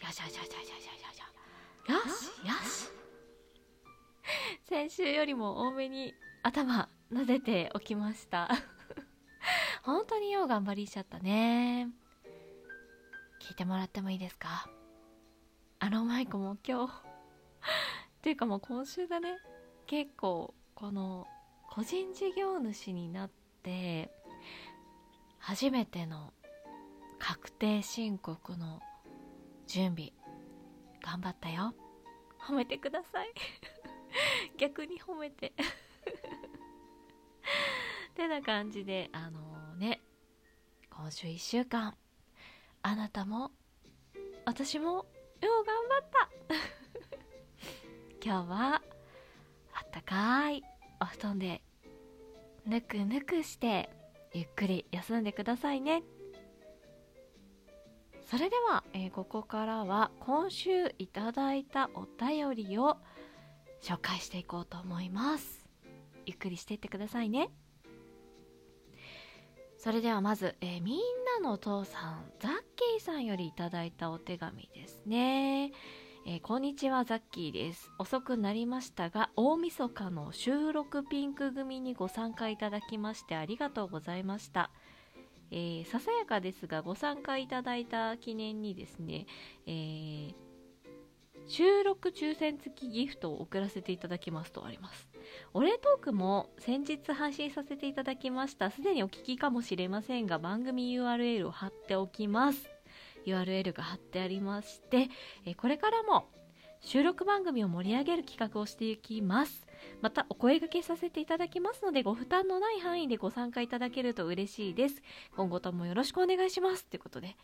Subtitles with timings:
[0.00, 0.88] よしよしよしよしよし
[1.88, 2.90] よしよし。
[4.68, 8.48] 先週よりも多めに頭撫でておきました。
[9.82, 11.88] 本当によう頑張りしちゃったね。
[13.40, 14.68] 聞いてもらってもいいですか？
[15.78, 16.92] あのマイクも今日。
[16.92, 16.96] っ
[18.20, 19.38] ていうかもう今週だね。
[19.86, 21.26] 結構この
[21.70, 23.30] 個人事業主になっ
[23.62, 24.10] て
[25.38, 26.32] 初めての
[27.18, 28.80] 確定申告の
[29.68, 30.12] 準備
[31.02, 31.74] 頑張ったよ。
[32.40, 33.34] 褒めてください。
[34.56, 35.52] 逆に褒めて。
[38.16, 40.00] てな感じであのー、ね。
[40.90, 41.94] 今週1週間。
[42.80, 43.52] あなたも
[44.46, 45.04] 私もよ
[45.60, 46.30] う頑張った。
[48.24, 48.82] 今日は
[49.74, 50.64] あったかい
[51.00, 51.62] お布団で
[52.64, 53.90] ぬくぬくして
[54.32, 56.02] ゆっくり休んでくださいね。
[58.30, 62.98] それでは、えー、ここからは今週いただいたお便りを
[63.80, 65.66] 紹介していこうと思います。
[66.26, 67.48] ゆっくりしていってくださいね。
[69.78, 70.98] それではまず、えー、みん
[71.40, 75.72] なのお父さんザッキーさんよりいただいたお手紙ですね、
[76.26, 77.90] えー、こんにちはザッキーです。
[77.98, 84.70] 遅くなりましたが大晦日の収録ピンク組にご参加いただきましてありがとうございました。
[85.50, 89.26] えー、ささやかですがご参加いただいた記念にですね、
[89.66, 90.34] えー、
[91.46, 95.08] 収録抽選付きギフトを送らせていただきますとあります。
[95.52, 98.70] お礼トークも先日配信させていただきました。
[98.70, 102.70] すでにお聞きかもしれませんが番組 URL を貼っておきます。
[103.26, 105.08] URL が貼ってありまして
[105.44, 106.28] えこれからも
[106.80, 109.66] 収録番組を盛り上げる企画をしていきます。
[110.00, 115.02] またお声掛けさせていただきますのでご負担のない範囲でご参加いただけると嬉しいです。
[115.36, 116.86] 今後ともよろしくお願いします。
[116.86, 117.36] ということで。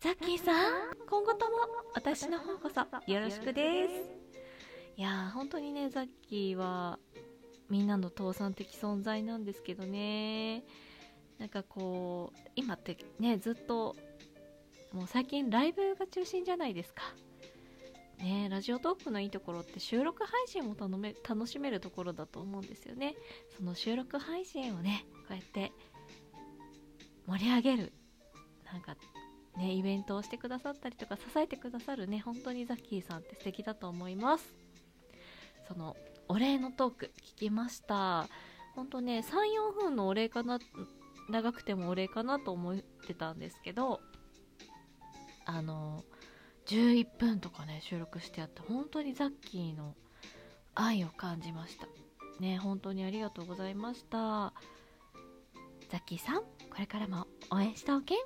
[0.00, 0.72] ザッキーさん
[1.10, 1.56] 今後とも
[1.94, 2.80] 私の方こそ
[3.12, 3.94] よろしくです。
[4.96, 6.98] いやー本当にねザッキーは
[7.68, 10.62] みんなの倒産的存在なんですけどね。
[11.38, 13.96] なんかこう今ってねずっと
[14.92, 17.02] もう最近ライブが中心じゃないですか。
[18.18, 23.14] ねラジオトークのいいところって収録配信も頼め楽しめるところだと思うんですよね。
[23.56, 25.72] その収録配信をねこうやって
[27.26, 27.92] 盛り上げる
[28.72, 28.96] なんか
[29.56, 34.54] ねイベントをしてくださったりとか支えてくださるね本当にザッキーさんって素敵だと思います。
[35.66, 35.96] その
[36.28, 38.26] お礼のトーク聞きました。
[38.74, 40.58] ほんとね34分のお礼かな
[41.28, 42.76] 長くてもお礼かなと思っ
[43.06, 44.00] てたんですけど
[45.44, 46.04] あの
[46.68, 49.94] 11分とかね収録してあって本当にザッキーの
[50.74, 51.88] 愛を感じました。
[52.40, 54.52] ね本当にありがとうございました。
[55.88, 56.46] ザッキーさんこ
[56.78, 58.14] れからも応援しておけ。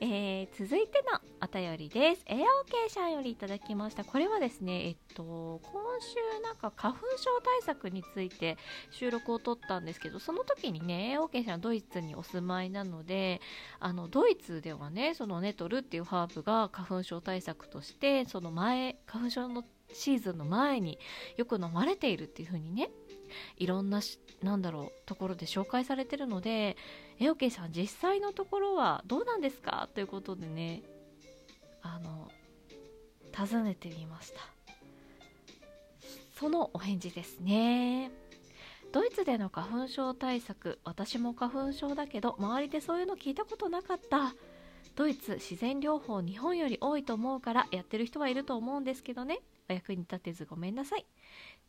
[0.00, 2.24] えー、続いてのお便りです。
[2.26, 4.04] AOK 社よりいただきました。
[4.04, 8.56] これはですねえっと今週なんか花粉症対策について
[8.90, 13.40] 収録を撮ったんですけどその時にね AOK 社はドイツにお住まいなので
[13.80, 20.98] あのドイツではねそのネトルっていうハーブが花粉症対策としてその前花粉症のシーズンの前に
[21.36, 22.90] よく飲まれているっていう風にね
[23.56, 24.00] いろんな
[24.42, 26.76] なんだろうところで紹介されてるので
[27.20, 29.88] えおけさん実際のところはどうなんですか？
[29.94, 30.82] ということでね
[31.94, 32.30] あの
[33.32, 34.40] 尋ねてみました。
[36.38, 38.10] そのお返事ですね。
[38.92, 44.34] ドイツでの花粉症対策私も花粉症だけど周りでそういうの聞いたことなかった。
[44.94, 49.40] ドイツ自然療法日本より多いと思うからやってる人はいると思うんですけどね。
[49.68, 51.06] お役に立てずごめんなさい。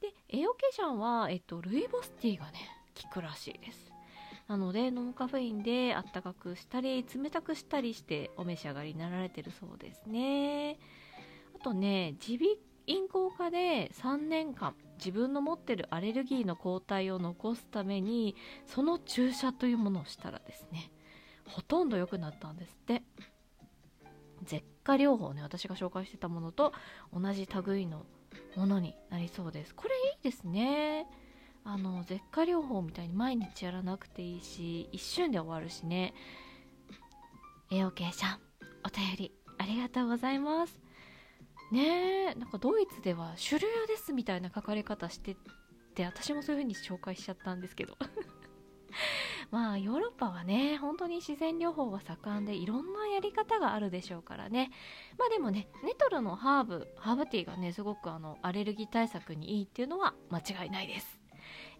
[0.00, 2.52] で栄養ケシャンは、えっと、ルイボスティーがね
[3.02, 3.95] 効くらしいです。
[4.48, 10.78] なのでノンカフェインであったかくしたり冷たくしたりしてお召し上がりになられてるそうですね。
[11.58, 20.92] あとね耳鼻咽喉科で3年間自分の持ってるアレルギーの抗体を残すためにその注射というものをしたらですね
[21.48, 23.02] ほとんど良くなったんですって。
[24.44, 26.72] 舌下療法ね私が紹介してたものと
[27.12, 28.04] 同じ類の
[28.54, 29.74] ものになりそうです。
[29.74, 31.06] これいいですね。
[31.68, 36.14] あの舌下療法みたいに毎日やらなくていいし一瞬で終わるしね。
[37.72, 38.38] えよけいちゃん
[38.84, 40.78] お便りありがとうございます。
[41.72, 45.36] ねえなんかドイツでは「種類屋です」みたいな書かれ方して
[45.96, 47.96] て私もそういう風に紹介しちゃったんですけど。
[49.50, 54.70] まあヨーロッパはね本当に自然療法が盛んでいろんなやり方があるでしょうからね。
[55.18, 61.15] まあでもねネトルのハーブハーブティーがねすごくあのアレルギー対策にいいっていうのは間違いないです。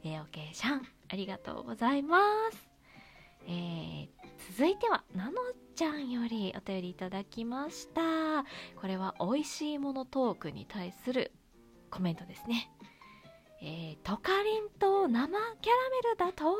[0.07, 2.19] レオケーシャンありがとうございま
[2.53, 2.69] す、
[3.49, 4.09] えー、
[4.57, 5.33] 続いてはなの
[5.75, 8.01] ちゃんよりお便りいただきました。
[8.81, 11.33] これは美味しいものトークに対する
[11.91, 12.71] コメントですね。
[13.61, 16.57] えー、トカリンと生キャラメルだと。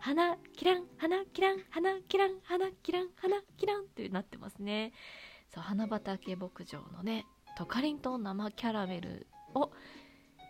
[0.00, 4.92] 花キラン花キラン花キラン花キラン花キランってなってますね。
[5.54, 7.24] そう花畑牧場のね
[7.56, 9.70] トカリンと生キャラメルを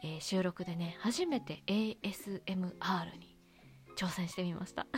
[0.04, 2.68] えー、収録でね初めて ASMR
[3.18, 3.38] に
[3.96, 4.86] 挑戦してみました。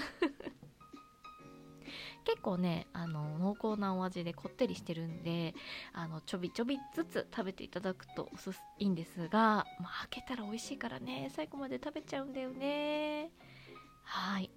[2.24, 5.54] 結構ねあの濃厚なお味でこってりしてるんで
[5.92, 13.30] あのちょびちょびずつ食べていただくとすすいいんですが、まあ、開けたら美味しいからね最後まで食べちゃうんだよね。
[14.02, 14.50] はい。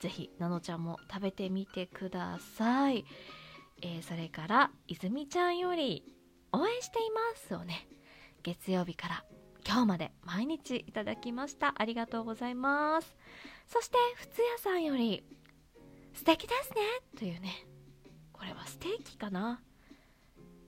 [0.00, 3.06] 是非なのちゃんも食べてみてください、
[3.80, 6.14] えー、それから泉ちゃんより
[6.52, 7.88] 応援していますをね
[8.46, 9.24] 月曜日から
[9.66, 11.74] 今日まで毎日いただきました。
[11.76, 13.16] ありがとうございます。
[13.66, 15.24] そしてふつやさんより
[16.14, 16.76] 素敵ですね。
[17.18, 17.66] というね。
[18.32, 19.60] これはステーキかな。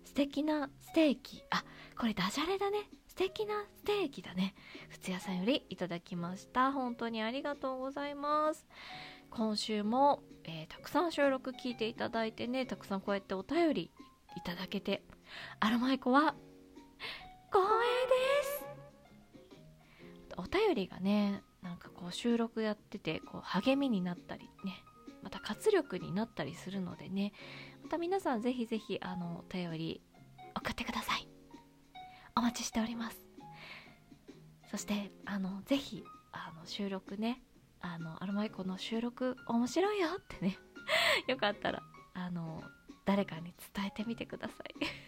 [0.04, 1.44] 素敵なステーキ。
[1.50, 1.62] あ
[1.96, 2.78] これダジャレだね。
[3.06, 4.56] 素敵なステーキだね。
[4.88, 6.72] ふつやさんよりいただきました。
[6.72, 8.66] 本当にありがとうございます。
[9.30, 13.92] 今週も、えー、たくさん収録聞いていただいてねたくさんこうやってお便り
[14.36, 15.04] いただけて
[15.60, 16.34] アロマイコは
[20.48, 24.82] 便りがねなんかこう収録やっててこう励みになったりね
[25.22, 27.32] また活力になったりするのでね
[27.82, 30.00] また皆さんぜひぜひあのお便り
[30.56, 31.28] 送ってください。
[32.36, 33.18] お待ちしております。
[34.70, 37.42] そしてあのぜひあの収録ね
[37.80, 40.58] あのアロマイコの収録面白いよってね
[41.26, 41.82] よかったら
[42.14, 42.62] あの
[43.04, 45.07] 誰かに伝えてみてください。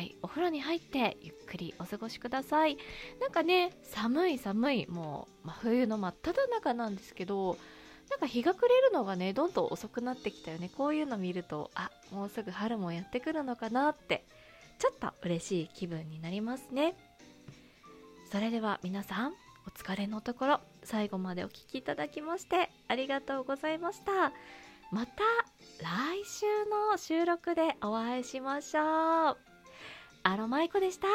[0.00, 2.76] いお風呂に入ってゆっくりお過ごしください。
[3.20, 7.56] なんかね寒い寒いもう真冬の真っ只中なんですけど
[8.10, 10.70] なんか日が暮れるのがねどんどん遅くなってきたよね。
[10.76, 14.24] こういうの見るとあもうすぐ春もやってくるのかなって
[14.78, 16.96] ちょっと嬉しい気分になりますね。
[18.32, 19.32] それでは皆さん
[19.66, 24.32] お疲れのところ最後までお聴きいただきましてありがとうございました。
[24.90, 25.22] また
[25.80, 29.49] 来週の収録でお会いしましょう。
[30.22, 31.06] アロマイコでした。